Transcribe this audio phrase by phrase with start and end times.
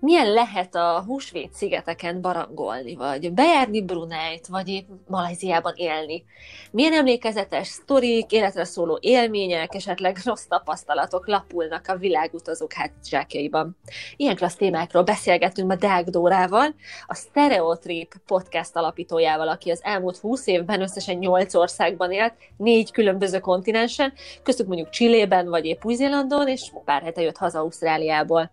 [0.00, 6.24] milyen lehet a húsvét szigeteken barangolni, vagy bejárni Bruneit, vagy épp Malajziában élni.
[6.70, 13.76] Milyen emlékezetes sztorik, életre szóló élmények, esetleg rossz tapasztalatok lapulnak a világutazók hátizsákjaiban.
[14.16, 16.74] Ilyen klassz témákról beszélgetünk ma Deák Dórával,
[17.06, 23.38] a Stereotrip podcast alapítójával, aki az elmúlt 20 évben összesen 8 országban élt, négy különböző
[23.38, 24.12] kontinensen,
[24.42, 28.50] köztük mondjuk Csillében, vagy épp Új-Zélandon, és pár hete jött haza Ausztráliából.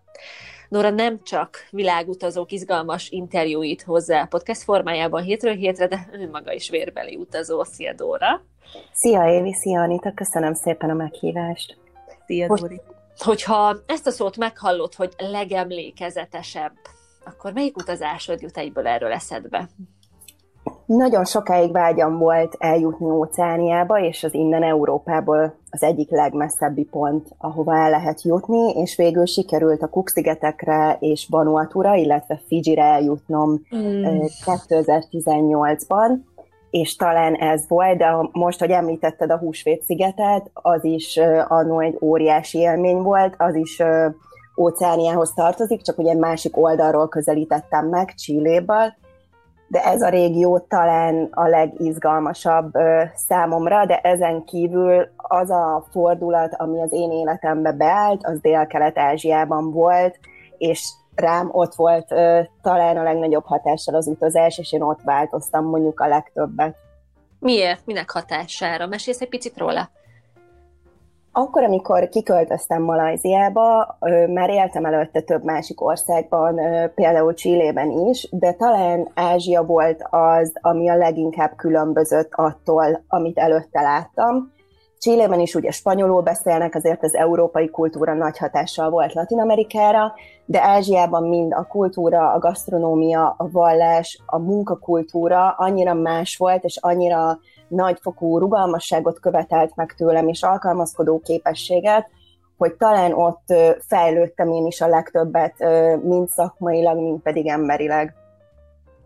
[0.68, 6.52] Nora nem csak világutazók izgalmas interjúit hozzá a podcast formájában hétről hétre, de ő maga
[6.52, 7.64] is vérbeli utazó.
[7.64, 8.42] Szia, Dóra!
[8.92, 9.52] Szia, Évi!
[9.52, 10.12] Szia, Anita!
[10.14, 11.78] Köszönöm szépen a meghívást!
[12.26, 12.80] Szia, Dóri!
[13.18, 16.72] Hogyha ezt a szót meghallod, hogy legemlékezetesebb,
[17.24, 19.68] akkor melyik utazásod jut egyből erről eszedbe?
[20.86, 27.76] Nagyon sokáig vágyam volt eljutni Óceániába, és az innen Európából az egyik legmesszebbi pont, ahova
[27.76, 34.04] el lehet jutni, és végül sikerült a Cook-szigetekre és Vanuatura, illetve Fiji-re eljutnom mm.
[34.44, 36.18] 2018-ban,
[36.70, 41.98] és talán ez volt, de most, hogy említetted a Húsvét szigetet, az is annó egy
[42.00, 43.82] óriási élmény volt, az is
[44.58, 48.94] Óceániához tartozik, csak ugye másik oldalról közelítettem meg, Csilléből,
[49.68, 52.72] de ez a régió talán a legizgalmasabb
[53.14, 60.18] számomra, de ezen kívül az a fordulat, ami az én életembe beállt, az Dél-Kelet-Ázsiában volt,
[60.58, 62.06] és rám ott volt
[62.62, 66.76] talán a legnagyobb hatással az utazás, és én ott változtam mondjuk a legtöbbet.
[67.38, 67.86] Miért?
[67.86, 68.86] Minek hatására?
[68.86, 69.88] Mesélsz egy picit róla?
[71.38, 73.98] Akkor, amikor kiköltöztem Malajziába,
[74.28, 76.60] már éltem előtte több másik országban,
[76.94, 83.80] például Csillében is, de talán Ázsia volt az, ami a leginkább különbözött attól, amit előtte
[83.80, 84.52] láttam.
[84.98, 90.12] Csillében is ugye spanyolul beszélnek, azért az európai kultúra nagy hatással volt Latin Amerikára,
[90.44, 96.78] de Ázsiában mind a kultúra, a gasztronómia, a vallás, a munkakultúra annyira más volt, és
[96.80, 97.38] annyira
[97.68, 102.08] nagyfokú rugalmasságot követelt meg tőlem, és alkalmazkodó képességet,
[102.56, 103.54] hogy talán ott
[103.86, 105.54] fejlődtem én is a legtöbbet,
[106.02, 108.14] mind szakmailag, mind pedig emberileg.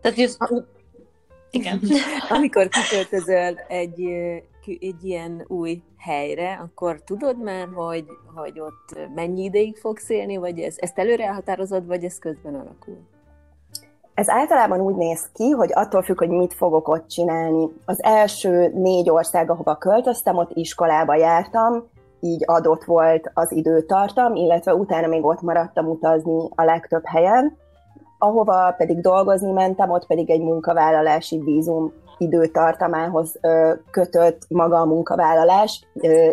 [0.01, 0.37] Tehát just,
[1.51, 1.81] igen.
[2.29, 4.01] Amikor kiköltözöl egy,
[4.79, 8.05] egy ilyen új helyre, akkor tudod már, hogy,
[8.35, 12.97] hogy ott mennyi ideig fogsz élni, vagy ez, ezt előre elhatározod, vagy ez közben alakul?
[14.13, 17.67] Ez általában úgy néz ki, hogy attól függ, hogy mit fogok ott csinálni.
[17.85, 21.83] Az első négy ország, ahova költöztem, ott iskolába jártam,
[22.19, 27.57] így adott volt az időtartam, illetve utána még ott maradtam utazni a legtöbb helyen.
[28.19, 33.39] Ahova pedig dolgozni mentem, ott pedig egy munkavállalási vízum időtartamához
[33.91, 35.87] kötött maga a munkavállalás.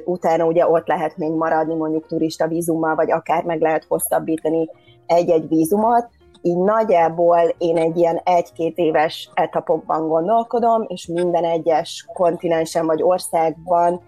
[0.05, 4.69] Utána ugye ott lehet még maradni mondjuk turista vízummal, vagy akár meg lehet hosszabbítani
[5.07, 6.09] egy-egy vízumot
[6.43, 14.01] így nagyjából én egy ilyen egy-két éves etapokban gondolkodom, és minden egyes kontinensen vagy országban,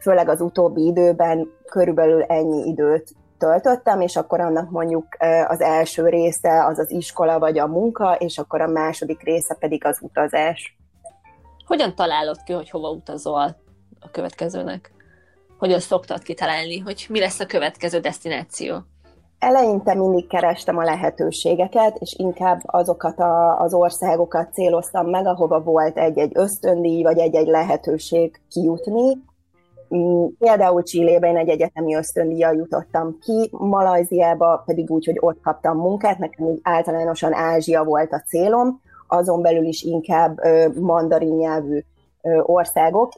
[0.00, 5.06] főleg az utóbbi időben körülbelül ennyi időt töltöttem, és akkor annak mondjuk
[5.46, 9.84] az első része az az iskola vagy a munka, és akkor a második része pedig
[9.84, 10.76] az utazás.
[11.66, 13.56] Hogyan találod ki, hogy hova utazol
[14.00, 14.90] a következőnek?
[15.58, 18.76] Hogyan szoktad kitalálni, hogy mi lesz a következő destináció?
[19.38, 25.98] Eleinte mindig kerestem a lehetőségeket, és inkább azokat a, az országokat céloztam meg, ahova volt
[25.98, 29.16] egy-egy ösztöndíj, vagy egy-egy lehetőség kijutni.
[29.94, 35.76] Mm, például Csillében én egy egyetemi ösztöndíjjal jutottam ki, Malajziába pedig úgy, hogy ott kaptam
[35.76, 40.40] munkát, nekem így általánosan Ázsia volt a célom, azon belül is inkább
[40.80, 41.80] mandarin nyelvű
[42.42, 43.12] országok.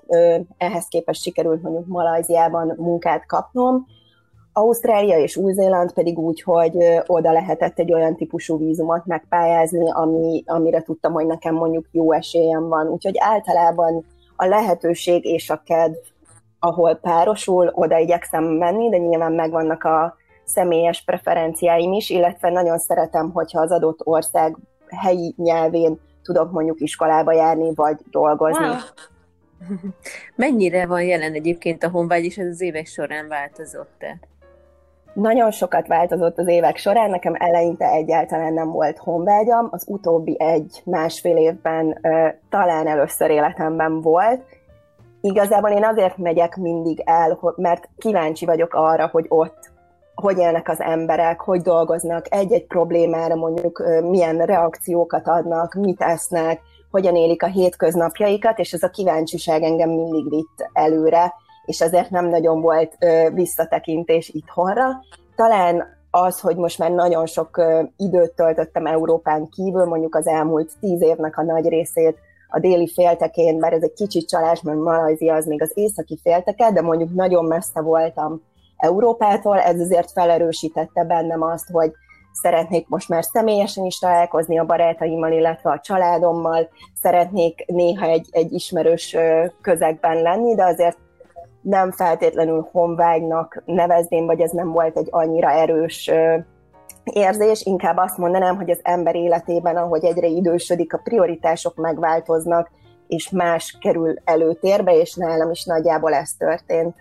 [0.56, 3.86] Ehhez képest sikerült mondjuk Malajziában munkát kapnom,
[4.58, 6.76] Ausztrália és Új-Zéland pedig úgy, hogy
[7.06, 12.68] oda lehetett egy olyan típusú vízumot megpályázni, ami, amire tudtam, hogy nekem mondjuk jó esélyem
[12.68, 12.86] van.
[12.88, 14.04] Úgyhogy általában
[14.36, 15.96] a lehetőség és a kedv,
[16.58, 23.30] ahol párosul, oda igyekszem menni, de nyilván megvannak a személyes preferenciáim is, illetve nagyon szeretem,
[23.32, 24.56] hogyha az adott ország
[24.88, 28.66] helyi nyelvén tudok mondjuk iskolába járni, vagy dolgozni.
[28.66, 28.76] Wow.
[30.36, 34.18] Mennyire van jelen egyébként a honvágy, és ez az évek során változott-e?
[35.12, 41.36] Nagyon sokat változott az évek során, nekem eleinte egyáltalán nem volt honvágyam, az utóbbi egy-másfél
[41.36, 44.42] évben uh, talán először életemben volt,
[45.20, 49.70] igazából én azért megyek mindig el, mert kíváncsi vagyok arra, hogy ott
[50.14, 56.60] hogy élnek az emberek, hogy dolgoznak, egy-egy problémára mondjuk milyen reakciókat adnak, mit esznek,
[56.90, 61.34] hogyan élik a hétköznapjaikat, és ez a kíváncsiság engem mindig vitt előre,
[61.68, 62.96] és ezért nem nagyon volt
[63.32, 64.88] visszatekintés itthonra.
[65.36, 67.62] Talán az, hogy most már nagyon sok
[67.96, 72.18] időt töltöttem Európán kívül, mondjuk az elmúlt tíz évnek a nagy részét
[72.48, 76.70] a déli féltekén, bár ez egy kicsit csalás, mert Malajzia az még az északi félteke,
[76.72, 78.42] de mondjuk nagyon messze voltam
[78.76, 81.92] Európától, ez azért felerősítette bennem azt, hogy
[82.32, 86.68] szeretnék most már személyesen is találkozni a barátaimmal, illetve a családommal,
[87.00, 89.16] szeretnék néha egy, egy ismerős
[89.62, 90.98] közegben lenni, de azért
[91.68, 96.10] nem feltétlenül honvágynak nevezném, vagy ez nem volt egy annyira erős
[97.04, 102.70] érzés, inkább azt mondanám, hogy az ember életében, ahogy egyre idősödik, a prioritások megváltoznak,
[103.06, 106.96] és más kerül előtérbe, és nálam is nagyjából ez történt.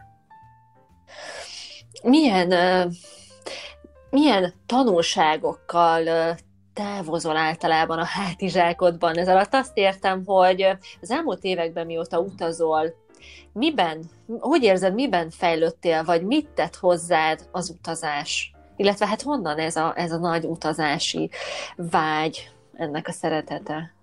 [2.03, 2.53] Milyen,
[4.09, 6.35] milyen tanulságokkal
[6.73, 9.17] távozol általában a hátizsákodban?
[9.17, 12.93] Ez alatt azt értem, hogy az elmúlt években mióta utazol,
[13.53, 14.03] miben,
[14.39, 18.51] hogy érzed, miben fejlődtél, vagy mit tett hozzád az utazás?
[18.75, 21.29] Illetve hát honnan ez a, ez a nagy utazási
[21.75, 23.93] vágy, ennek a szeretete?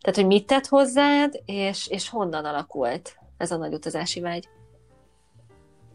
[0.00, 4.48] Tehát, hogy mit tett hozzád, és, és honnan alakult ez a nagy utazási vágy?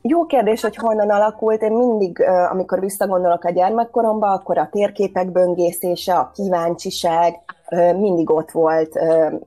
[0.01, 1.61] Jó kérdés, hogy honnan alakult.
[1.61, 7.39] Én mindig, amikor visszagondolok a gyermekkoromba, akkor a térképek böngészése, a kíváncsiság
[7.95, 8.95] mindig ott volt,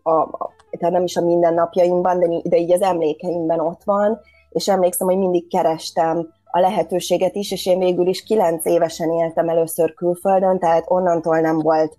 [0.02, 5.06] a, tehát nem is a mindennapjaimban, de, de így az emlékeimben ott van, és emlékszem,
[5.06, 10.59] hogy mindig kerestem a lehetőséget is, és én végül is kilenc évesen éltem először külföldön,
[10.59, 11.97] tehát onnantól nem volt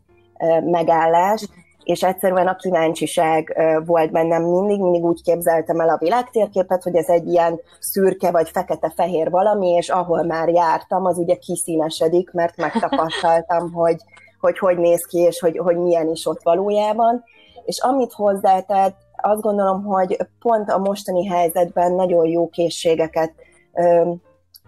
[0.63, 1.47] megállás,
[1.83, 7.09] és egyszerűen a kíváncsiság volt bennem mindig, mindig úgy képzeltem el a világtérképet, hogy ez
[7.09, 13.71] egy ilyen szürke vagy fekete-fehér valami, és ahol már jártam, az ugye kiszínesedik, mert megtapasztaltam,
[13.83, 13.97] hogy
[14.45, 17.23] hogy, hogy néz ki, és hogy, hogy milyen is ott valójában.
[17.65, 23.33] És amit hozzátett, azt gondolom, hogy pont a mostani helyzetben nagyon jó készségeket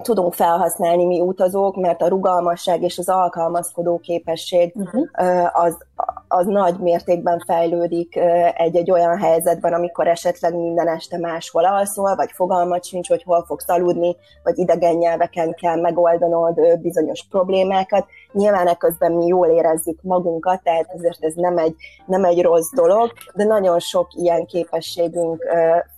[0.01, 5.07] tudunk felhasználni mi utazók, mert a rugalmasság és az alkalmazkodó képesség uh-huh.
[5.51, 5.77] az,
[6.27, 8.15] az nagy mértékben fejlődik
[8.55, 13.69] egy-egy olyan helyzetben, amikor esetleg minden este máshol alszol, vagy fogalmat sincs, hogy hol fogsz
[13.69, 18.05] aludni, vagy idegen nyelveken kell megoldanod bizonyos problémákat.
[18.31, 23.11] Nyilván ekközben mi jól érezzük magunkat, tehát ezért ez nem egy, nem egy rossz dolog,
[23.33, 25.43] de nagyon sok ilyen képességünk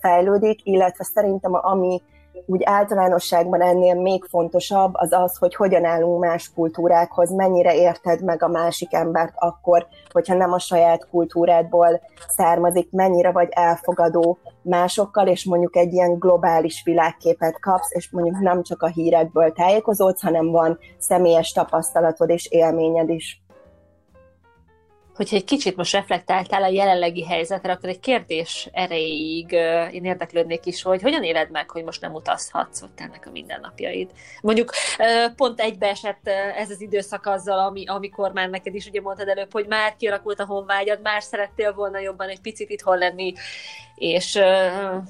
[0.00, 2.02] fejlődik, illetve szerintem ami
[2.46, 8.42] úgy általánosságban ennél még fontosabb az az, hogy hogyan állunk más kultúrákhoz, mennyire érted meg
[8.42, 15.44] a másik embert akkor, hogyha nem a saját kultúrádból származik, mennyire vagy elfogadó másokkal, és
[15.44, 20.78] mondjuk egy ilyen globális világképet kapsz, és mondjuk nem csak a hírekből tájékozódsz, hanem van
[20.98, 23.42] személyes tapasztalatod és élményed is
[25.20, 29.52] hogyha egy kicsit most reflektáltál a jelenlegi helyzetre, akkor egy kérdés erejéig
[29.92, 34.10] én érdeklődnék is, hogy hogyan éled meg, hogy most nem utazhatsz ott ennek a mindennapjaid.
[34.40, 34.70] Mondjuk
[35.36, 39.66] pont egybeesett ez az időszak azzal, ami, amikor már neked is ugye mondtad előbb, hogy
[39.66, 43.32] már kialakult a honvágyad, már szerettél volna jobban egy picit itthon lenni,
[43.94, 44.32] és...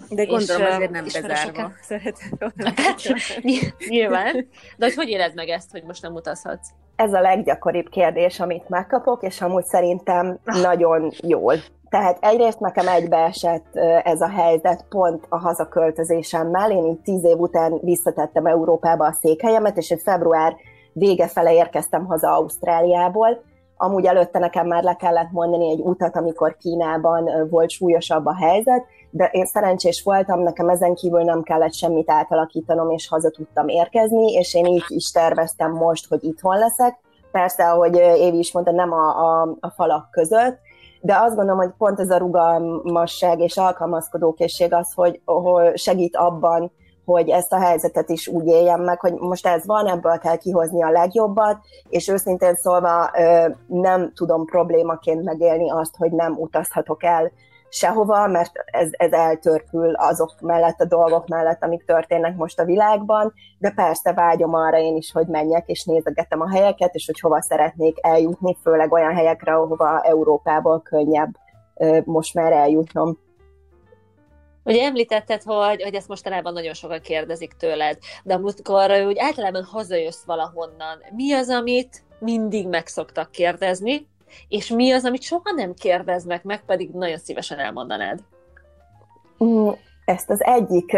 [0.08, 2.72] De gondolom és, azért nem bezárva szereted volna.
[2.76, 3.00] Hát,
[3.88, 4.48] nyilván.
[4.76, 6.68] De hogy hogy éled meg ezt, hogy most nem utazhatsz?
[6.96, 11.54] Ez a leggyakoribb kérdés, amit megkapok, és amúgy szerintem nagyon jól.
[11.88, 16.70] Tehát egyrészt nekem egybeesett ez a helyzet pont a hazaköltözésemmel.
[16.70, 20.56] Én így tíz év után visszatettem Európába a székhelyemet, és egy február
[20.92, 23.42] vége fele érkeztem haza Ausztráliából.
[23.76, 28.84] Amúgy előtte nekem már le kellett mondani egy utat, amikor Kínában volt súlyosabb a helyzet,
[29.10, 34.32] de én szerencsés voltam, nekem ezen kívül nem kellett semmit átalakítanom, és haza tudtam érkezni,
[34.32, 36.98] és én így is terveztem most, hogy itthon leszek.
[37.32, 40.58] Persze, ahogy Évi is mondta, nem a, a, a falak között,
[41.00, 46.72] de azt gondolom, hogy pont ez a rugalmasság és alkalmazkodókészség az, hogy, hogy segít abban,
[47.04, 50.82] hogy ezt a helyzetet is úgy éljem meg, hogy most ez van, ebből kell kihozni
[50.82, 51.56] a legjobbat,
[51.88, 53.10] és őszintén szólva
[53.66, 57.32] nem tudom problémaként megélni azt, hogy nem utazhatok el
[57.70, 63.32] sehova, mert ez, ez eltörpül azok mellett, a dolgok mellett, amik történnek most a világban,
[63.58, 67.42] de persze vágyom arra én is, hogy menjek, és nézegetem a helyeket, és hogy hova
[67.42, 71.34] szeretnék eljutni, főleg olyan helyekre, ahova Európából könnyebb
[72.04, 73.18] most már eljutnom.
[74.64, 80.24] Ugye említetted, hogy, hogy ezt mostanában nagyon sokan kérdezik tőled, de amikor úgy általában hazajössz
[80.24, 84.08] valahonnan, mi az, amit mindig meg szoktak kérdezni,
[84.48, 88.18] és mi az, amit soha nem kérdeznek meg, pedig nagyon szívesen elmondanád?
[89.44, 89.68] Mm,
[90.10, 90.96] ezt az egyik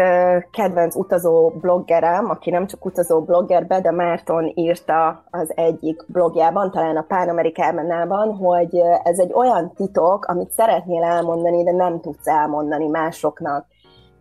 [0.51, 6.97] kedvenc utazó bloggerem, aki nem csak utazó blogger, de Márton írta az egyik blogjában, talán
[6.97, 12.87] a Pán Amerikában, hogy ez egy olyan titok, amit szeretnél elmondani, de nem tudsz elmondani
[12.87, 13.65] másoknak.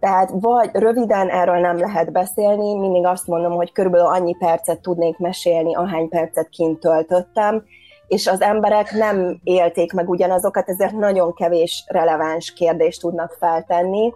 [0.01, 5.19] Tehát vagy röviden erről nem lehet beszélni, mindig azt mondom, hogy körülbelül annyi percet tudnék
[5.19, 7.65] mesélni, ahány percet kint töltöttem,
[8.13, 14.13] és az emberek nem élték meg ugyanazokat, ezért nagyon kevés releváns kérdést tudnak feltenni.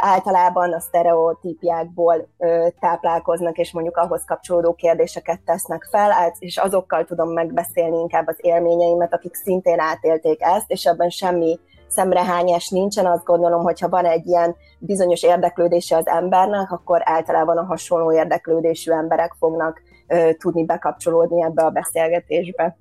[0.00, 2.28] Általában a sztereotípiákból
[2.80, 9.14] táplálkoznak, és mondjuk ahhoz kapcsolódó kérdéseket tesznek fel, és azokkal tudom megbeszélni inkább az élményeimet,
[9.14, 14.26] akik szintén átélték ezt, és ebben semmi szemrehányás nincsen, azt gondolom, hogy ha van egy
[14.26, 19.82] ilyen bizonyos érdeklődése az embernek, akkor általában a hasonló érdeklődésű emberek fognak
[20.38, 22.76] tudni bekapcsolódni ebbe a beszélgetésbe.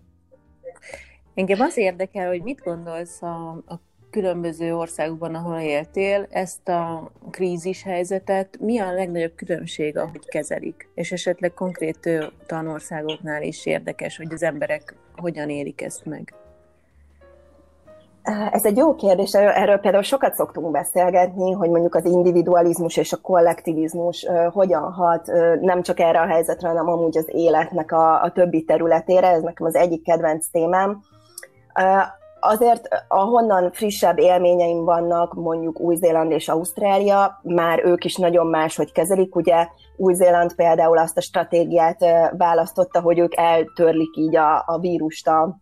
[1.37, 3.79] Engem az érdekel, hogy mit gondolsz a, a
[4.09, 10.89] különböző országokban, ahol éltél, ezt a krízis helyzetet, mi a legnagyobb különbség, ahogy kezelik?
[10.95, 12.09] És esetleg konkrét
[12.45, 16.33] tanországoknál is érdekes, hogy az emberek hogyan élik ezt meg?
[18.51, 23.21] Ez egy jó kérdés, erről például sokat szoktunk beszélgetni, hogy mondjuk az individualizmus és a
[23.21, 28.63] kollektivizmus hogyan hat nem csak erre a helyzetre, hanem amúgy az életnek a, a többi
[28.63, 31.01] területére, ez nekem az egyik kedvenc témám.
[32.39, 39.35] Azért, ahonnan frissebb élményeim vannak, mondjuk Új-Zéland és Ausztrália, már ők is nagyon máshogy kezelik.
[39.35, 39.67] Ugye
[39.97, 42.05] Új-Zéland például azt a stratégiát
[42.37, 45.57] választotta, hogy ők eltörlik így a, a vírust a,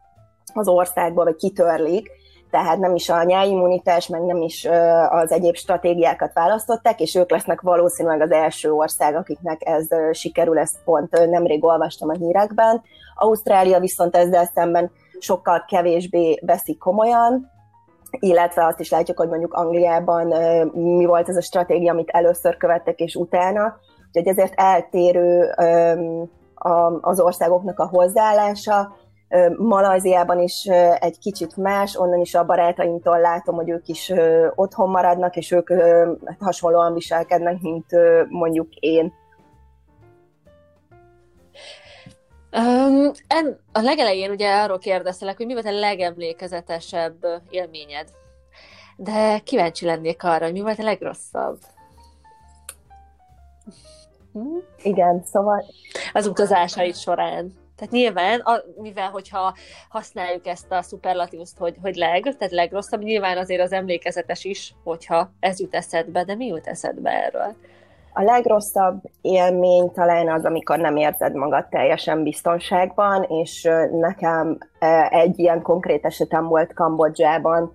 [0.53, 2.09] az országba, vagy kitörlik,
[2.51, 4.67] tehát nem is a nyáimmunitás, meg nem is
[5.09, 10.83] az egyéb stratégiákat választották, és ők lesznek valószínűleg az első ország, akiknek ez sikerül, ezt
[10.85, 12.81] pont nemrég olvastam a hírekben.
[13.15, 17.51] Ausztrália viszont ezzel szemben sokkal kevésbé veszik komolyan,
[18.19, 20.27] illetve azt is látjuk, hogy mondjuk Angliában
[20.73, 23.77] mi volt ez a stratégia, amit először követtek, és utána.
[24.07, 25.53] Úgyhogy ezért eltérő
[27.01, 28.95] az országoknak a hozzáállása.
[29.57, 30.65] Malajziában is
[30.99, 34.13] egy kicsit más, onnan is a barátaimtól látom, hogy ők is
[34.55, 35.69] otthon maradnak, és ők
[36.25, 37.85] hát hasonlóan viselkednek, mint
[38.29, 39.13] mondjuk én.
[42.57, 48.09] Um, en, a legelején ugye arról kérdeztelek, hogy mi volt a legemlékezetesebb élményed.
[48.95, 51.57] De kíváncsi lennék arra, hogy mi volt a legrosszabb.
[54.33, 54.57] Hm?
[54.83, 55.65] Igen, szóval...
[56.13, 57.53] Az utazásait során.
[57.75, 59.55] Tehát nyilván, a, mivel hogyha
[59.89, 65.31] használjuk ezt a szuperlatívust, hogy, hogy leg, tehát legrosszabb, nyilván azért az emlékezetes is, hogyha
[65.39, 67.55] ez jut eszedbe, de mi jut eszedbe erről?
[68.17, 74.57] A legrosszabb élmény talán az, amikor nem érzed magad teljesen biztonságban, és nekem
[75.09, 77.73] egy ilyen konkrét esetem volt Kambodzsában,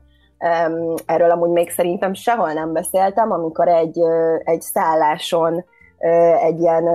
[1.06, 3.98] erről amúgy még szerintem sehol nem beszéltem, amikor egy,
[4.44, 5.64] egy szálláson
[6.42, 6.86] egy ilyen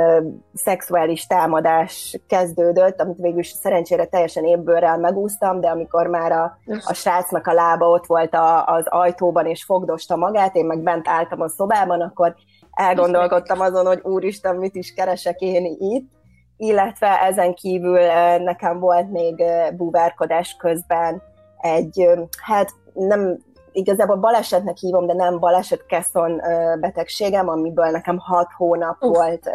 [0.53, 6.93] szexuális támadás kezdődött, amit végül is szerencsére teljesen évbőrrel megúsztam, de amikor már a, a
[6.93, 11.41] srácnak a lába ott volt a, az ajtóban és fogdosta magát, én meg bent álltam
[11.41, 12.35] a szobában, akkor
[12.75, 16.11] elgondolkodtam azon, hogy úristen, mit is keresek én itt,
[16.57, 17.99] illetve ezen kívül
[18.37, 19.43] nekem volt még
[19.77, 21.21] búvárkodás közben
[21.57, 22.09] egy,
[22.41, 23.37] hát nem
[23.71, 26.41] igazából balesetnek hívom, de nem baleset keszon
[26.79, 29.15] betegségem, amiből nekem hat hónap uh.
[29.15, 29.49] volt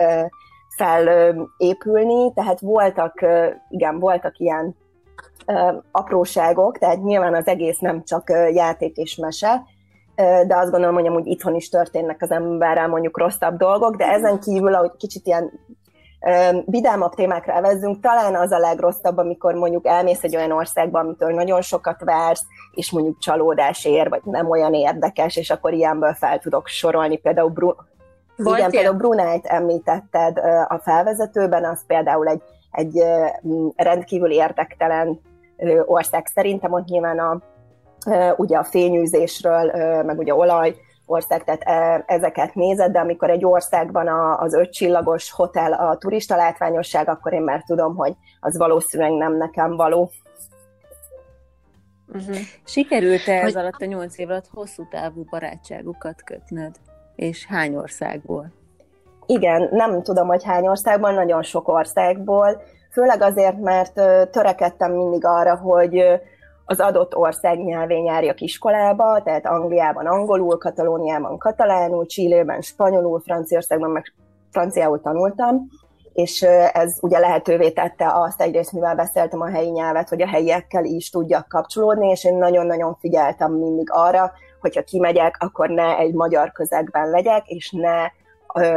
[0.77, 3.25] felépülni, tehát voltak,
[3.69, 4.77] igen, voltak ilyen
[5.91, 9.63] apróságok, tehát nyilván az egész nem csak játék és mese,
[10.47, 14.41] de azt gondolom, hogy amúgy itthon is történnek az emberrel mondjuk rosszabb dolgok, de ezen
[14.41, 15.51] kívül, ahogy kicsit ilyen
[16.65, 21.61] vidámabb témákra evezzünk, talán az a legrosszabb, amikor mondjuk elmész egy olyan országba, amitől nagyon
[21.61, 26.67] sokat vársz, és mondjuk csalódás ér, vagy nem olyan érdekes, és akkor ilyenből fel tudok
[26.67, 27.17] sorolni.
[27.17, 27.77] Például, Bru-
[28.37, 28.71] igen, ilyen?
[28.71, 33.05] például Bruneit említetted a felvezetőben, az például egy, egy
[33.77, 35.21] rendkívül érdektelen
[35.85, 36.27] ország.
[36.27, 37.43] Szerintem ott nyilván a,
[38.37, 40.75] ugye a fényűzésről, meg ugye olaj,
[41.07, 47.33] ország, tehát ezeket nézed, de amikor egy országban az ötcsillagos hotel a turista látványosság, akkor
[47.33, 50.11] én már tudom, hogy az valószínűleg nem nekem való.
[52.13, 52.37] Uh-huh.
[52.65, 53.57] Sikerült-e ez hogy...
[53.57, 56.75] alatt a nyolc év alatt hosszú távú barátságokat kötnöd?
[57.17, 58.53] És hány országból?
[59.27, 62.63] Igen, nem tudom, hogy hány országból, nagyon sok országból.
[62.93, 63.93] Főleg azért, mert
[64.31, 66.05] törekedtem mindig arra, hogy
[66.71, 74.15] az adott ország nyelvén járjak iskolába, tehát Angliában angolul, Katalóniában katalánul, Csillében spanyolul, Franciaországban meg
[74.51, 75.69] franciául tanultam,
[76.13, 80.85] és ez ugye lehetővé tette azt egyrészt, mivel beszéltem a helyi nyelvet, hogy a helyiekkel
[80.85, 86.53] is tudjak kapcsolódni, és én nagyon-nagyon figyeltem mindig arra, hogyha kimegyek, akkor ne egy magyar
[86.53, 88.07] közegben legyek, és ne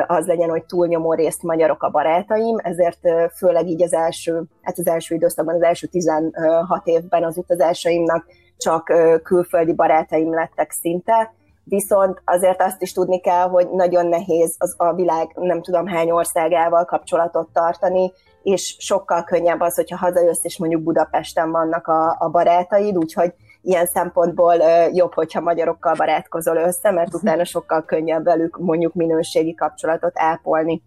[0.08, 3.00] az legyen, hogy túlnyomó részt magyarok a barátaim, ezért
[3.38, 8.26] főleg így az első, hát az első időszakban, az első 16 évben az utazásaimnak
[8.58, 14.76] csak külföldi barátaim lettek szinte, viszont azért azt is tudni kell, hogy nagyon nehéz az
[14.78, 18.12] a világ nem tudom hány országával kapcsolatot tartani,
[18.44, 23.86] és sokkal könnyebb az, hogyha hazajössz, és mondjuk Budapesten vannak a, a barátaid, úgyhogy ilyen
[23.86, 24.56] szempontból
[24.92, 30.82] jobb, hogyha magyarokkal barátkozol össze, mert utána sokkal könnyebb velük mondjuk minőségi kapcsolatot ápolni.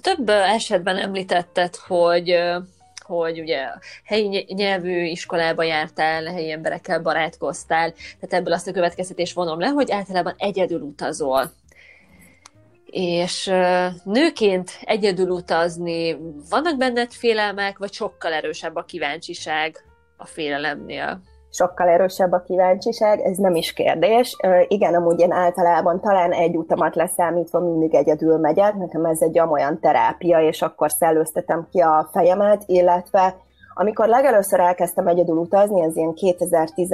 [0.00, 2.38] Több esetben említetted, hogy
[3.08, 3.68] hogy ugye
[4.04, 9.90] helyi nyelvű iskolába jártál, helyi emberekkel barátkoztál, tehát ebből azt a következtetés vonom le, hogy
[9.90, 11.50] általában egyedül utazol.
[12.90, 13.52] És
[14.04, 16.16] nőként egyedül utazni,
[16.50, 19.76] vannak benned félelmek, vagy sokkal erősebb a kíváncsiság
[20.16, 21.22] a félelemnél?
[21.50, 24.36] sokkal erősebb a kíváncsiság, ez nem is kérdés.
[24.68, 29.80] Igen, amúgy én általában talán egy utamat leszámítva mindig egyedül megyek, nekem ez egy olyan
[29.80, 33.36] terápia, és akkor szellőztetem ki a fejemet, illetve
[33.74, 36.92] amikor legelőször elkezdtem egyedül utazni, ez ilyen 2010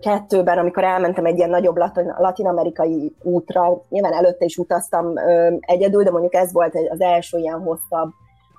[0.00, 1.76] kettőben, amikor elmentem egy ilyen nagyobb
[2.18, 5.12] latin-amerikai útra, nyilván előtte is utaztam
[5.60, 8.10] egyedül, de mondjuk ez volt az első ilyen hosszabb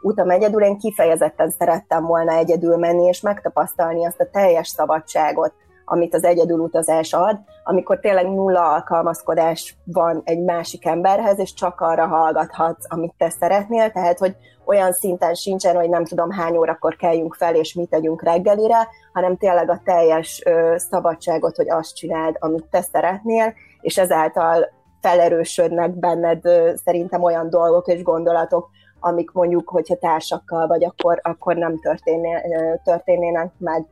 [0.02, 5.54] utam egyedül, én kifejezetten szerettem volna egyedül menni, és megtapasztalni azt a teljes szabadságot,
[5.92, 11.82] amit az egyedül utazás ad, amikor tényleg nulla alkalmazkodás van egy másik emberhez, és csak
[11.82, 16.96] arra hallgathatsz, amit te szeretnél, tehát, hogy olyan szinten sincsen, hogy nem tudom hány órakor
[16.96, 22.36] kelljünk fel, és mit tegyünk reggelire, hanem tényleg a teljes ö, szabadságot, hogy azt csináld,
[22.40, 24.70] amit te szeretnél, és ezáltal
[25.02, 28.70] felerősödnek benned ö, szerintem olyan dolgok és gondolatok,
[29.00, 32.36] amik mondjuk, hogyha társakkal vagy, akkor, akkor nem történné,
[32.84, 33.86] történnének meg.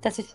[0.00, 0.26] Tehát, hogy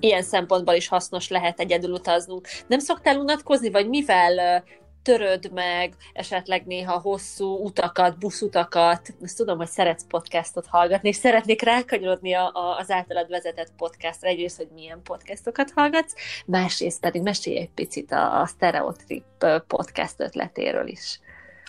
[0.00, 2.48] ilyen szempontból is hasznos lehet egyedül utaznunk.
[2.66, 4.64] Nem szoktál unatkozni, vagy mivel
[5.02, 9.14] töröd meg esetleg néha hosszú utakat, buszutakat.
[9.22, 14.28] Ezt tudom, hogy szeretsz podcastot hallgatni, és szeretnék rákanyarodni a, az általad vezetett podcastra.
[14.28, 16.14] Egyrészt, hogy milyen podcastokat hallgatsz,
[16.46, 19.24] másrészt pedig mesélj egy picit a, a Stereotrip
[19.66, 21.20] podcast ötletéről is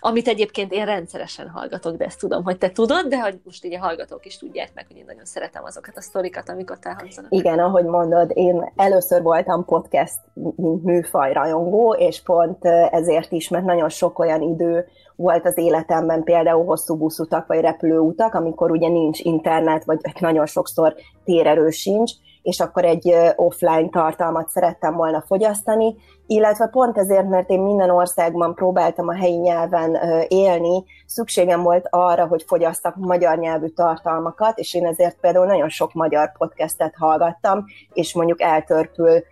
[0.03, 3.73] amit egyébként én rendszeresen hallgatok, de ezt tudom, hogy te tudod, de hogy most így
[3.73, 7.31] a hallgatók is tudják meg, hogy én nagyon szeretem azokat a sztorikat, amik ott elhangzanak.
[7.31, 10.19] Igen, ahogy mondod, én először voltam podcast,
[10.55, 14.85] mint műfaj rajongó, és pont ezért is, mert nagyon sok olyan idő
[15.15, 20.95] volt az életemben, például hosszú buszutak vagy repülőutak, amikor ugye nincs internet, vagy nagyon sokszor
[21.23, 25.95] térerő sincs, és akkor egy offline tartalmat szerettem volna fogyasztani,
[26.27, 32.27] illetve pont ezért, mert én minden országban próbáltam a helyi nyelven élni, szükségem volt arra,
[32.27, 38.13] hogy fogyasszak magyar nyelvű tartalmakat, és én ezért például nagyon sok magyar podcastet hallgattam, és
[38.13, 39.23] mondjuk eltörpül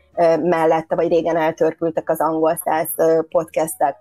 [0.41, 2.89] mellette, vagy régen eltörpültek az angol száz
[3.29, 3.95] podcastek.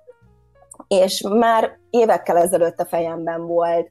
[0.88, 3.88] És már évekkel ezelőtt a fejemben volt,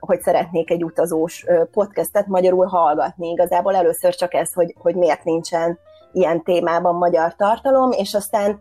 [0.00, 3.28] hogy szeretnék egy utazós podcastet magyarul hallgatni.
[3.28, 5.78] Igazából először csak ez, hogy, hogy miért nincsen
[6.12, 8.60] ilyen témában magyar tartalom, és aztán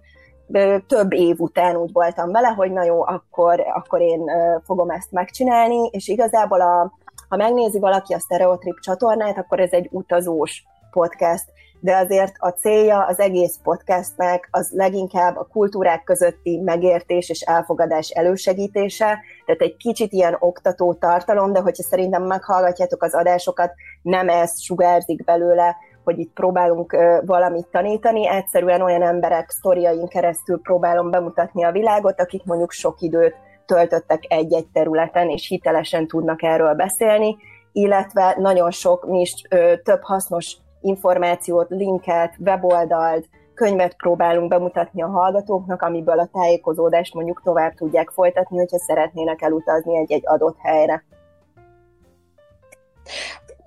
[0.87, 4.31] több év után úgy voltam vele, hogy na jó, akkor, akkor én
[4.63, 6.91] fogom ezt megcsinálni, és igazából a,
[7.29, 11.45] ha megnézi valaki a Stereotrip csatornát, akkor ez egy utazós podcast,
[11.85, 18.09] de azért a célja az egész podcastnek az leginkább a kultúrák közötti megértés és elfogadás
[18.09, 24.61] elősegítése, tehát egy kicsit ilyen oktató tartalom, de hogyha szerintem meghallgatjátok az adásokat, nem ez
[24.61, 31.71] sugárzik belőle, hogy itt próbálunk valamit tanítani, egyszerűen olyan emberek sztoriain keresztül próbálom bemutatni a
[31.71, 37.35] világot, akik mondjuk sok időt töltöttek egy-egy területen, és hitelesen tudnak erről beszélni,
[37.71, 45.07] illetve nagyon sok, mi is ö, több hasznos információt, linket, weboldalt, könyvet próbálunk bemutatni a
[45.07, 51.05] hallgatóknak, amiből a tájékozódást mondjuk tovább tudják folytatni, hogyha szeretnének elutazni egy-egy adott helyre.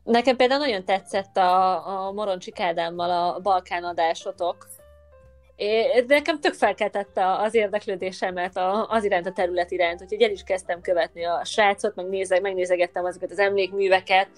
[0.05, 4.57] Nekem például nagyon tetszett a, a Moroncsi Kádámmal a Balkán adásotok.
[5.61, 10.81] É, nekem tök felkeltette az érdeklődésemet az iránt, a terület iránt, úgyhogy el is kezdtem
[10.81, 14.29] követni a srácot, meg nézeg, megnézegettem azokat az emlékműveket.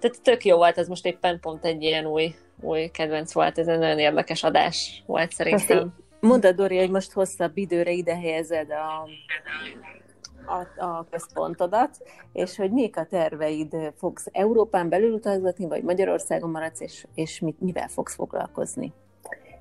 [0.00, 3.66] Tehát tök jó volt, ez most éppen pont egy ilyen új, új kedvenc volt, ez
[3.66, 5.94] egy nagyon érdekes adás volt szerintem.
[6.20, 9.08] Mondd a Dori, hogy most hosszabb időre ide helyezed a
[10.46, 11.96] a, a központodat,
[12.32, 17.60] és hogy mik a terveid, fogsz Európán belül utazgatni, vagy Magyarországon maradsz, és, és mit,
[17.60, 18.92] mivel fogsz foglalkozni?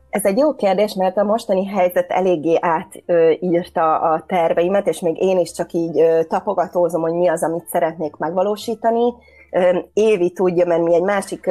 [0.10, 5.38] Ez egy jó kérdés, mert a mostani helyzet eléggé átírta a terveimet, és még én
[5.38, 9.14] is csak így tapogatózom, hogy mi az, amit szeretnék megvalósítani.
[9.94, 11.50] Évi tudja, mert mi egy másik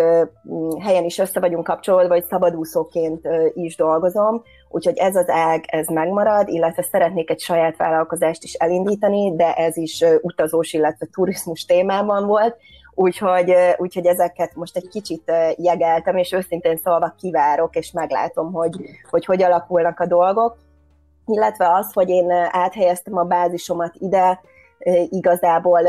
[0.81, 6.49] helyen is össze vagyunk kapcsolódva, vagy szabadúszóként is dolgozom, úgyhogy ez az ág, ez megmarad,
[6.49, 12.57] illetve szeretnék egy saját vállalkozást is elindítani, de ez is utazós, illetve turizmus témában volt,
[12.97, 18.77] úgyhogy, úgyhogy ezeket most egy kicsit jegeltem, és őszintén szólva kivárok, és meglátom, hogy
[19.11, 20.57] hogy, hogy alakulnak a dolgok,
[21.27, 24.41] illetve az, hogy én áthelyeztem a bázisomat ide,
[25.09, 25.81] igazából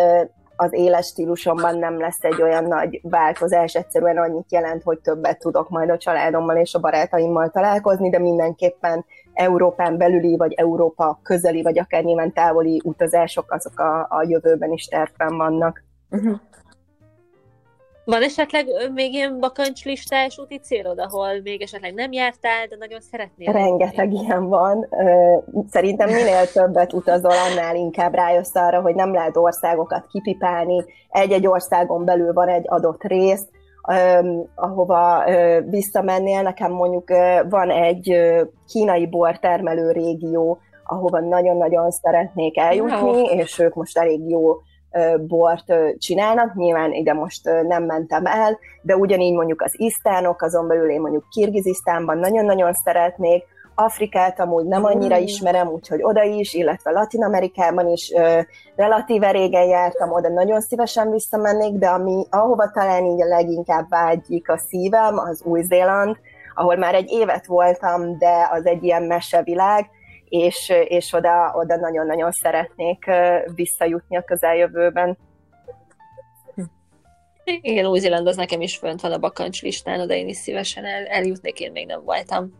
[0.55, 5.69] az éles stílusomban nem lesz egy olyan nagy változás, egyszerűen annyit jelent, hogy többet tudok
[5.69, 11.79] majd a családommal és a barátaimmal találkozni, de mindenképpen Európán belüli, vagy Európa közeli, vagy
[11.79, 15.83] akár nyilván távoli utazások azok a, a jövőben is tervben vannak.
[16.09, 16.39] Uh-huh.
[18.07, 23.51] Van esetleg még ilyen bakancslistás úti célod, ahol még esetleg nem jártál, de nagyon szeretnél?
[23.51, 24.23] Rengeteg lenni.
[24.23, 24.87] ilyen van.
[25.69, 30.85] Szerintem minél többet utazol, annál inkább rájössz arra, hogy nem lehet országokat kipipálni.
[31.09, 33.47] Egy-egy országon belül van egy adott rész,
[34.55, 35.23] ahova
[35.65, 36.41] visszamennél.
[36.41, 37.09] Nekem mondjuk
[37.49, 38.17] van egy
[38.67, 44.55] kínai bortermelő régió, ahova nagyon-nagyon szeretnék eljutni, és ők most elég jó
[45.19, 50.89] bort csinálnak, nyilván ide most nem mentem el, de ugyanígy mondjuk az isztánok, azon belül
[50.89, 53.43] én mondjuk Kirgizisztánban nagyon-nagyon szeretnék,
[53.79, 55.21] Afrikát amúgy nem annyira mm.
[55.21, 58.39] ismerem, úgyhogy oda is, illetve Latin Amerikában is ö,
[58.75, 64.49] relatíve régen jártam, oda nagyon szívesen visszamennék, de ami, ahova talán így a leginkább vágyik
[64.49, 66.15] a szívem, az Új-Zéland,
[66.55, 69.89] ahol már egy évet voltam, de az egy ilyen mesevilág,
[70.29, 73.05] és, és oda, oda nagyon-nagyon szeretnék
[73.55, 75.17] visszajutni a közeljövőben.
[77.61, 81.05] Igen, Új-Zéland az nekem is fönt van a bakancs listán, de én is szívesen el,
[81.05, 82.53] eljutnék, én még nem voltam.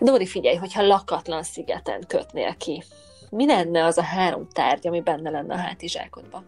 [0.00, 2.82] Dóri, figyelj, hogyha lakatlan szigeten kötnél ki,
[3.30, 6.44] mi lenne az a három tárgy, ami benne lenne a hátizsákodban?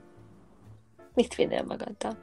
[1.14, 2.16] Mit vinnél magaddal?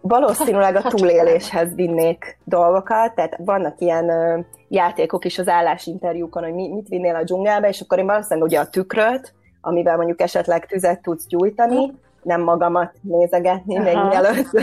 [0.00, 6.88] Valószínűleg a túléléshez vinnék dolgokat, tehát vannak ilyen ö, játékok is az állásinterjúkon, hogy mit
[6.88, 11.26] vinnél a dzsungelbe, és akkor én valószínűleg ugye a tükröt, amivel mondjuk esetleg tüzet tudsz
[11.26, 13.84] gyújtani, nem magamat nézegetni Aha.
[13.84, 14.54] még mielőtt.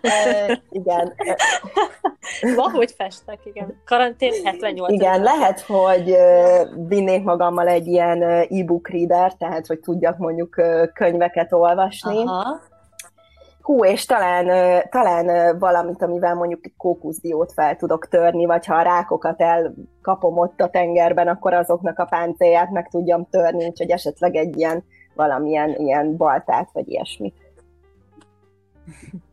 [0.00, 1.14] e, igen.
[2.56, 3.82] Valahogy festek, igen.
[3.84, 4.92] Karantén 78.
[4.92, 6.16] Igen, lehet, hogy
[6.88, 10.60] vinnék magammal egy ilyen e-book reader, tehát hogy tudjak mondjuk
[10.94, 12.22] könyveket olvasni.
[12.22, 12.60] Aha.
[13.60, 14.46] Hú, és talán,
[14.90, 20.60] talán valamit, amivel mondjuk egy kókuszdiót fel tudok törni, vagy ha a rákokat elkapom ott
[20.60, 24.84] a tengerben, akkor azoknak a páncélját meg tudjam törni, úgyhogy esetleg egy ilyen
[25.14, 27.32] valamilyen ilyen baltát, vagy ilyesmi.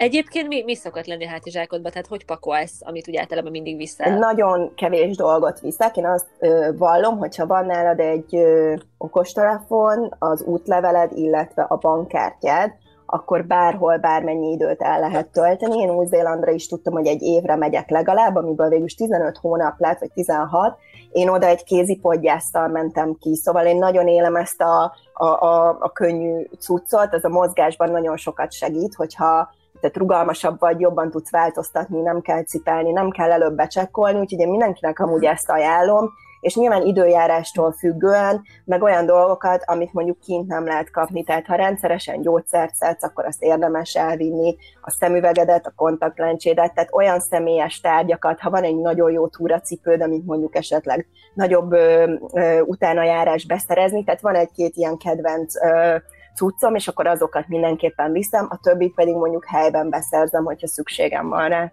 [0.00, 1.90] Egyébként mi, mi szokott lenni a hátizsákodban?
[1.90, 4.18] Tehát hogy pakolsz, amit ugye általában mindig viszel?
[4.18, 5.96] Nagyon kevés dolgot viszek.
[5.96, 12.72] Én azt ö, vallom, hogyha van nálad egy ö, okostelefon, az útleveled, illetve a bankkártyád,
[13.06, 15.78] akkor bárhol, bármennyi időt el lehet tölteni.
[15.78, 20.12] Én Új-Zélandra is tudtam, hogy egy évre megyek legalább, amiből végül 15 hónap lett, vagy
[20.12, 20.78] 16.
[21.12, 25.90] Én oda egy kézipodgyásztal mentem ki, szóval én nagyon élem ezt a, a, a, a
[25.92, 32.00] könnyű cuccot, ez a mozgásban nagyon sokat segít, hogyha tehát rugalmasabb vagy, jobban tudsz változtatni,
[32.00, 36.82] nem kell cipelni, nem kell előbb becsekkolni, úgyhogy én mindenkinek amúgy ezt ajánlom, és nyilván
[36.82, 42.74] időjárástól függően, meg olyan dolgokat, amit mondjuk kint nem lehet kapni, tehát ha rendszeresen gyógyszert
[42.74, 48.62] szedsz, akkor azt érdemes elvinni, a szemüvegedet, a kontaktlencsédet, tehát olyan személyes tárgyakat, ha van
[48.62, 54.76] egy nagyon jó túracipőd, amit mondjuk esetleg nagyobb ö, ö, utánajárás beszerezni, tehát van egy-két
[54.76, 55.96] ilyen kedvenc ö,
[56.34, 61.48] cuccom, és akkor azokat mindenképpen viszem, a többit pedig mondjuk helyben beszerzem, hogyha szükségem van
[61.48, 61.72] rá.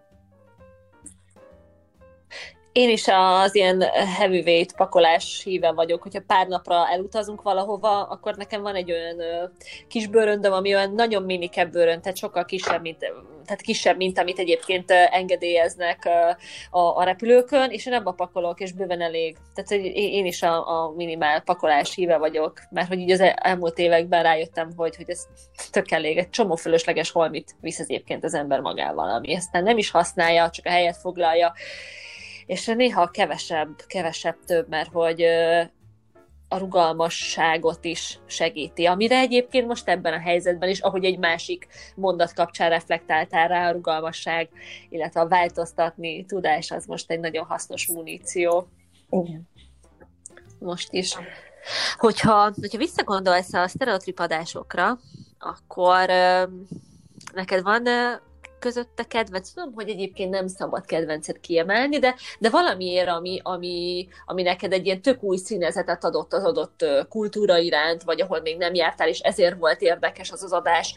[2.78, 3.82] Én is az ilyen
[4.18, 9.22] heavyweight pakolás híve vagyok, hogyha pár napra elutazunk valahova, akkor nekem van egy olyan
[9.88, 12.98] kis bőröndöm, ami olyan nagyon minikebb bőrönd, tehát sokkal kisebb, mint,
[13.46, 16.10] tehát kisebb, mint amit egyébként engedélyeznek
[16.72, 19.38] a, a repülőkön, és én abba pakolok, és bőven elég.
[19.54, 24.24] Tehát én is a, a minimál pakolás híve vagyok, mert hogy így az elmúlt években
[24.24, 25.28] rájöttem, hogy, hogy ez
[25.72, 29.78] tök elég, egy csomó fölösleges holmit visz az egyébként az ember magával, ami aztán nem
[29.78, 31.54] is használja, csak a helyet foglalja,
[32.48, 35.22] és néha kevesebb, kevesebb több, mert hogy
[36.50, 42.34] a rugalmasságot is segíti, amire egyébként most ebben a helyzetben is, ahogy egy másik mondat
[42.34, 44.50] kapcsán reflektáltál rá, a rugalmasság,
[44.90, 48.68] illetve a változtatni tudás, az most egy nagyon hasznos muníció.
[49.10, 49.50] Igen.
[50.60, 51.18] Most is.
[51.98, 55.00] Hogyha, hogyha visszagondolsz a sztereotripadásokra,
[55.40, 56.08] akkor
[57.34, 57.84] neked van
[58.60, 59.50] között a kedvenc?
[59.50, 64.86] Tudom, hogy egyébként nem szabad kedvencet kiemelni, de, de valamiért, ami, ami, ami neked egy
[64.86, 69.20] ilyen tök új színezetet adott az adott kultúra iránt, vagy ahol még nem jártál, és
[69.20, 70.96] ezért volt érdekes az az adás.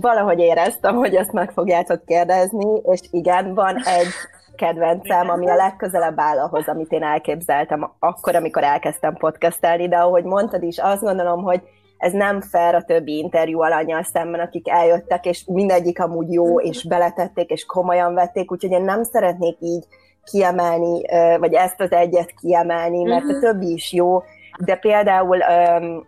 [0.00, 4.08] Valahogy éreztem, hogy ezt meg fogjátok kérdezni, és igen, van egy
[4.56, 10.24] kedvencem, ami a legközelebb áll ahhoz, amit én elképzeltem akkor, amikor elkezdtem podcastelni, de ahogy
[10.24, 11.62] mondtad is, azt gondolom, hogy
[12.04, 16.84] ez nem fair a többi interjú alanyjal szemben, akik eljöttek, és mindegyik amúgy jó, és
[16.84, 19.84] beletették, és komolyan vették, úgyhogy én nem szeretnék így
[20.24, 21.02] kiemelni,
[21.38, 23.40] vagy ezt az egyet kiemelni, mert a mhm.
[23.40, 24.22] többi is jó,
[24.64, 25.38] de például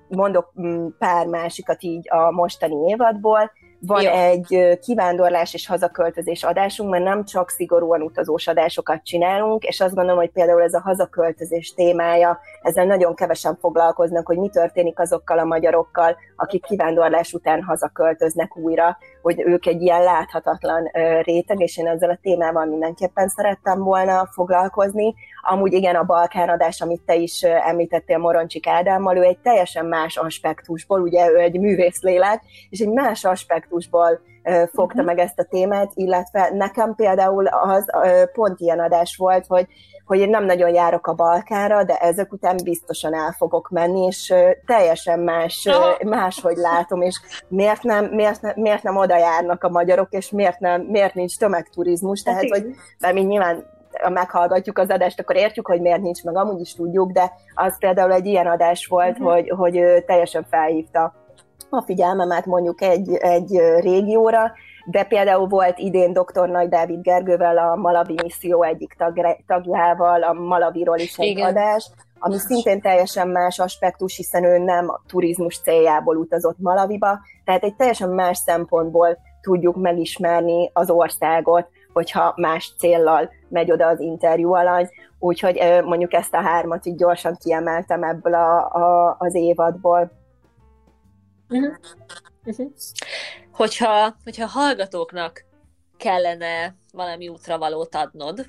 [0.09, 3.51] mondok mm, pár másikat így a mostani évadból,
[3.87, 4.11] van Jó.
[4.11, 10.19] egy kivándorlás és hazaköltözés adásunk, mert nem csak szigorúan utazós adásokat csinálunk, és azt gondolom,
[10.19, 15.45] hogy például ez a hazaköltözés témája, ezzel nagyon kevesen foglalkoznak, hogy mi történik azokkal a
[15.45, 20.91] magyarokkal, akik kivándorlás után hazaköltöznek újra, hogy ők egy ilyen láthatatlan
[21.23, 25.15] réteg, és én ezzel a témával mindenképpen szerettem volna foglalkozni.
[25.43, 30.17] Amúgy igen, a Balkán adás, amit te is említettél Moroncsik Ádámmal, ő egy teljesen más
[30.17, 34.21] aspektusból, ugye ő egy művészlélek, és egy más aspektusból
[34.73, 35.05] fogta uh-huh.
[35.05, 37.85] meg ezt a témát, illetve nekem például az
[38.33, 39.67] pont ilyen adás volt, hogy
[40.07, 44.35] hogy én nem nagyon járok a Balkánra, de ezek után biztosan el fogok menni, és
[44.67, 45.69] teljesen más,
[46.05, 50.61] máshogy látom, és miért nem, miért, nem, miért nem oda járnak a magyarok, és miért,
[50.61, 53.75] nem, miért nincs tömegturizmus, tehát, hát hogy, mert mi nyilván
[54.09, 58.13] meghallgatjuk az adást, akkor értjük, hogy miért nincs, meg amúgy is tudjuk, de az például
[58.13, 59.33] egy ilyen adás volt, uh-huh.
[59.33, 61.15] hogy, hogy teljesen felhívta
[61.71, 64.53] a figyelmemet mondjuk egy, egy régióra,
[64.87, 66.49] de például volt idén dr.
[66.49, 71.49] Nagy Dávid Gergővel, a Malavi misszió egyik tag, tagjával, a Malaviról is egy Igen.
[71.49, 77.65] adás, ami szintén teljesen más aspektus, hiszen ő nem a turizmus céljából utazott Malaviba, tehát
[77.65, 84.53] egy teljesen más szempontból tudjuk megismerni az országot, hogyha más céllal megy oda az interjú
[84.53, 84.89] alany.
[85.19, 90.11] Úgyhogy mondjuk ezt a hármat így gyorsan kiemeltem ebből a, a, az évadból.
[91.49, 91.75] Uh-huh.
[92.45, 92.73] Uh-huh
[93.57, 95.45] hogyha, hogyha hallgatóknak
[95.97, 98.47] kellene valami útravalót adnod,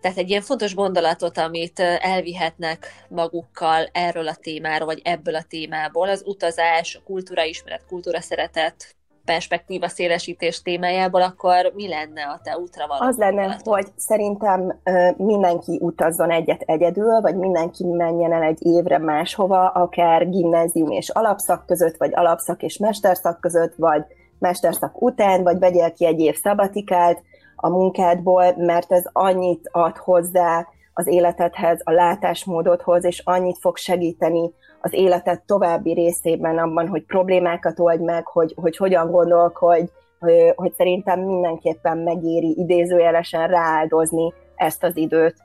[0.00, 6.08] tehát egy ilyen fontos gondolatot, amit elvihetnek magukkal erről a témáról, vagy ebből a témából,
[6.08, 8.95] az utazás, kultúra ismeret, kultúra szeretet,
[9.26, 13.06] perspektíva szélesítés témájából, akkor mi lenne a te útravaló?
[13.06, 13.74] Az lenne, gondolatot?
[13.74, 14.80] hogy szerintem
[15.16, 21.66] mindenki utazzon egyet egyedül, vagy mindenki menjen el egy évre máshova, akár gimnázium és alapszak
[21.66, 24.04] között, vagy alapszak és mesterszak között, vagy
[24.38, 27.22] mesterszak után, vagy vegyél ki egy év szabatikát
[27.56, 30.66] a munkádból, mert ez annyit ad hozzá
[30.98, 37.78] az életedhez, a látásmódodhoz, és annyit fog segíteni az életed további részében abban, hogy problémákat
[37.78, 44.96] old meg, hogy, hogy hogyan gondolkodj, hogy, hogy szerintem mindenképpen megéri idézőjelesen rááldozni ezt az
[44.96, 45.36] időt.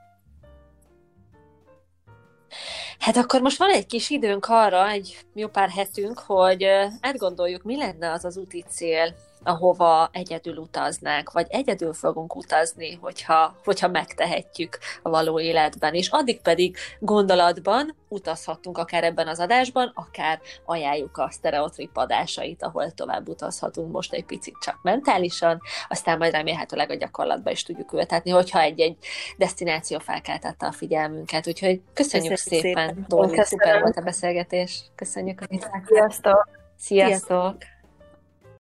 [2.99, 6.63] Hát akkor most van egy kis időnk arra, egy jó pár hetünk, hogy
[7.01, 13.55] átgondoljuk, mi lenne az az úti cél, ahova egyedül utaznánk, vagy egyedül fogunk utazni, hogyha,
[13.63, 15.93] hogyha megtehetjük a való életben.
[15.93, 22.91] És addig pedig gondolatban utazhatunk akár ebben az adásban, akár ajánljuk a sztereotrip adásait, ahol
[22.91, 28.31] tovább utazhatunk most egy picit csak mentálisan, aztán majd remélhetőleg a gyakorlatban is tudjuk ültetni,
[28.31, 28.97] hogyha egy-egy
[29.37, 31.47] destináció felkeltette a figyelmünket.
[31.47, 33.05] Úgyhogy köszönjük, köszönjük szépen, szépen.
[33.07, 34.83] Dóri, szuper volt a beszélgetés.
[34.95, 35.85] Köszönjük, itt Sziasztok!
[35.87, 36.49] Sziasztok!
[36.77, 37.80] Sziasztok.